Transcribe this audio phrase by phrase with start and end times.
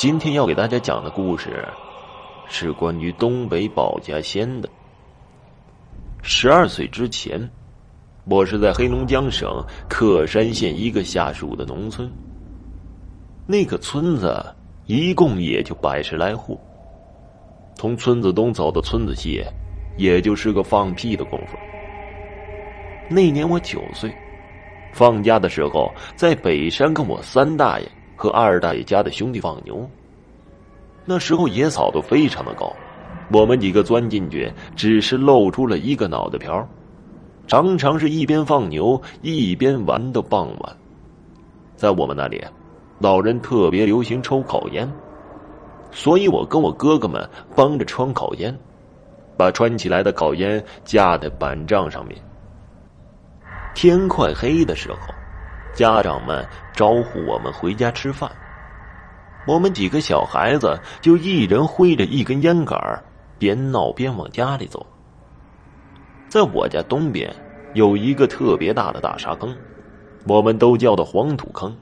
[0.00, 1.62] 今天要给大家讲的故事，
[2.48, 4.68] 是关于东北保家仙的。
[6.22, 7.38] 十二岁之前，
[8.24, 12.10] 我是在黑龙江省克山县一个下属的农村。
[13.46, 14.42] 那个村子
[14.86, 16.58] 一共也就百十来户，
[17.74, 19.44] 从村子东走到村子西，
[19.98, 21.58] 也就是个放屁的功夫。
[23.06, 24.10] 那年我九岁，
[24.94, 27.86] 放假的时候在北山跟我三大爷
[28.20, 29.88] 和二大爷家的兄弟放牛。
[31.06, 32.70] 那时候野草都非常的高。
[33.32, 36.68] 我们几个钻进去，只是露出了一个脑袋瓢，
[37.46, 40.76] 常常是一边放牛一边玩到傍晚。
[41.76, 42.44] 在我们那里，
[42.98, 44.86] 老人特别流行抽烤烟，
[45.90, 47.26] 所以我跟我哥哥们
[47.56, 48.54] 帮着穿烤烟，
[49.34, 52.20] 把穿起来的烤烟架在板杖上面。
[53.74, 54.98] 天快黑的时候，
[55.72, 58.30] 家长们招呼我们回家吃饭，
[59.46, 62.78] 我们几个小孩子就一人挥着一根烟杆
[63.38, 64.84] 边闹边往家里走。
[66.28, 67.34] 在我家东边
[67.74, 69.56] 有一个特别大的大沙坑，
[70.26, 71.74] 我们都叫它黄土坑，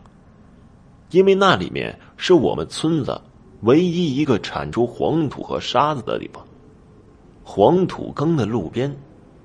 [1.11, 3.21] 因为那里面是我们村子
[3.63, 6.45] 唯一一个产出黄土和沙子的地方。
[7.43, 8.95] 黄土坑的路边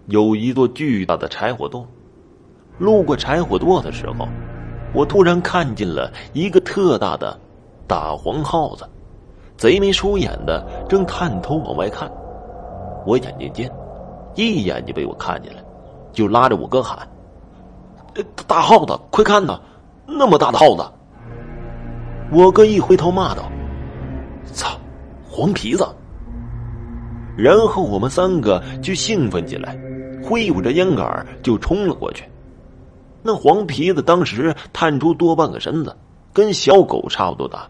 [0.08, 1.86] 有一座巨大的柴火垛，
[2.78, 4.28] 路过柴火垛的时候，
[4.94, 7.40] 我突然看见了一个特大的
[7.88, 8.88] 大黄耗子。
[9.56, 12.12] 贼眉鼠眼的，正探头往外看。
[13.06, 13.72] 我眼睛尖，
[14.36, 15.60] 一眼就被我看见了，
[16.12, 17.08] 就拉着我哥喊
[18.48, 19.60] ：“大耗子，快看呐，
[20.08, 20.84] 那么大的耗子！”
[22.34, 23.44] 我哥一回头骂道
[24.52, 24.70] ：“操，
[25.30, 25.88] 黄皮子！”
[27.38, 29.78] 然后我们三个就兴奋起来，
[30.24, 32.24] 挥舞着烟杆就冲了过去。
[33.24, 35.96] 那黄皮子当时探出多半个身子，
[36.34, 37.66] 跟小狗差不多大。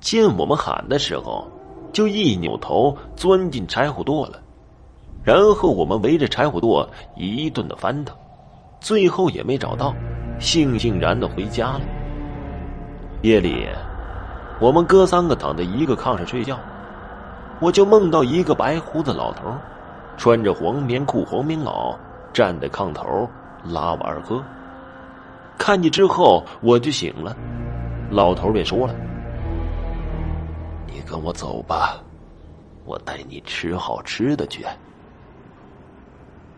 [0.00, 1.46] 见我们喊的时候，
[1.92, 4.40] 就一扭头钻进柴火垛了。
[5.22, 8.16] 然后我们围着柴火垛一顿的翻腾，
[8.80, 9.94] 最后也没找到，
[10.40, 11.80] 悻悻然的回家了。
[13.22, 13.66] 夜里，
[14.60, 16.58] 我们哥三个躺在一个炕上睡觉，
[17.60, 19.44] 我就梦到一个白胡子老头，
[20.16, 21.94] 穿着黄棉裤、黄棉袄，
[22.32, 23.28] 站在炕头
[23.64, 24.42] 拉我二哥。
[25.58, 27.36] 看见之后，我就醒了，
[28.10, 28.94] 老头便说了。
[30.86, 32.02] 你跟我走吧，
[32.84, 34.64] 我带你吃好吃的去。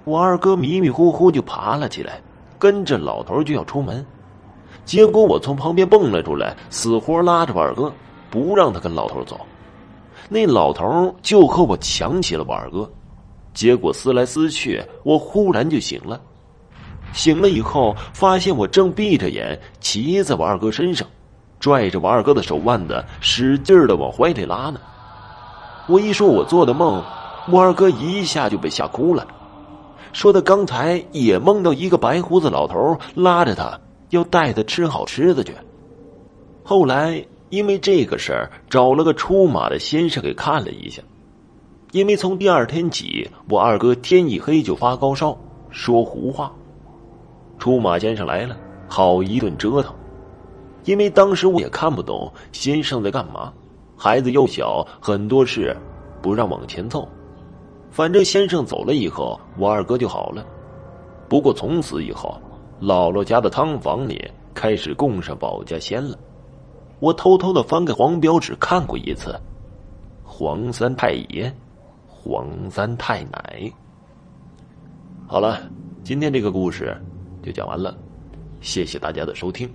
[0.05, 2.21] 我二哥迷迷糊糊就爬了起来，
[2.59, 4.05] 跟着老头就要出门，
[4.85, 7.93] 结果我从旁边蹦了出来，死活拉着我二哥，
[8.31, 9.41] 不让他跟老头走。
[10.29, 12.91] 那老头就和我抢起了我二哥，
[13.53, 16.21] 结果撕来撕去，我忽然就醒了。
[17.17, 21.09] 醒了以后，发现我正闭着眼骑在我二哥身上。
[21.59, 24.79] 拽着我二哥的手腕子，使劲的往怀里拉呢。
[25.89, 27.03] 我一说我做的梦，
[27.51, 29.27] 我二哥一下就被吓哭了，
[30.13, 35.55] 说他刚才也梦到一个白胡子老头拉着他，要带他吃好吃的去。
[36.63, 41.03] 后来因为这个事儿，找了个出马的先生给看了一下，
[41.93, 45.37] 因为从第二天起，我二哥天一黑就发高烧，
[45.71, 46.53] 说胡话。
[47.59, 48.57] 出马先生来了，
[48.89, 49.95] 好一顿折腾。
[50.85, 53.53] 因为当时我也看不懂先生在干嘛，
[53.97, 55.77] 孩子又小，很多事
[56.23, 57.09] 不让往前凑。
[57.91, 60.47] 反正先生走了以后，我二哥就好了。
[61.29, 62.41] 不过从此以后，
[62.81, 66.17] 姥姥家的汤房里开始供上保家仙了。
[67.01, 69.35] 我偷偷的翻开黄标纸看过一次，
[70.23, 71.53] 黄三太爷，
[72.07, 73.73] 黄三太奶。
[75.27, 75.59] 好了，
[76.05, 76.97] 今天这个故事
[77.47, 77.97] 就讲完了，
[78.61, 79.71] 谢谢大家的收听。